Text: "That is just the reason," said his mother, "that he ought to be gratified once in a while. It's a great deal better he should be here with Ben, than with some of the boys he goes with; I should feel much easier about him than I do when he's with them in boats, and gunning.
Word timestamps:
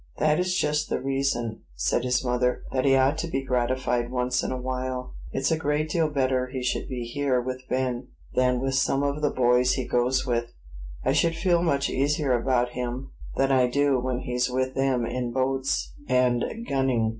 "That 0.17 0.39
is 0.39 0.55
just 0.57 0.89
the 0.89 0.99
reason," 0.99 1.61
said 1.75 2.03
his 2.03 2.25
mother, 2.25 2.63
"that 2.71 2.85
he 2.85 2.95
ought 2.95 3.19
to 3.19 3.27
be 3.27 3.43
gratified 3.43 4.09
once 4.09 4.41
in 4.41 4.51
a 4.51 4.57
while. 4.59 5.13
It's 5.31 5.51
a 5.51 5.57
great 5.59 5.89
deal 5.89 6.09
better 6.09 6.47
he 6.47 6.63
should 6.63 6.87
be 6.87 7.03
here 7.03 7.39
with 7.39 7.61
Ben, 7.69 8.07
than 8.33 8.59
with 8.61 8.73
some 8.73 9.03
of 9.03 9.21
the 9.21 9.29
boys 9.29 9.73
he 9.73 9.85
goes 9.87 10.25
with; 10.25 10.53
I 11.05 11.11
should 11.13 11.35
feel 11.35 11.61
much 11.61 11.87
easier 11.87 12.33
about 12.33 12.69
him 12.69 13.11
than 13.35 13.51
I 13.51 13.67
do 13.67 13.99
when 13.99 14.21
he's 14.21 14.49
with 14.49 14.73
them 14.73 15.05
in 15.05 15.31
boats, 15.33 15.93
and 16.09 16.43
gunning. 16.67 17.09